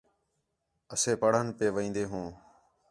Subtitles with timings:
[0.93, 2.27] اَسے پھرݨ پئے وین٘دے ہوں